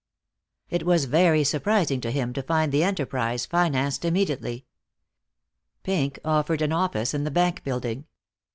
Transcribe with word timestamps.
It 0.71 0.81
was 0.83 1.05
very 1.05 1.43
surprising 1.43 2.01
to 2.01 2.09
him 2.09 2.33
to 2.33 2.41
find 2.41 2.71
the 2.71 2.81
enterprise 2.83 3.45
financed 3.45 4.03
immediately. 4.03 4.65
Pink 5.83 6.17
offered 6.25 6.63
an 6.63 6.71
office 6.71 7.13
in 7.13 7.23
the 7.23 7.29
bank 7.29 7.63
building. 7.63 8.05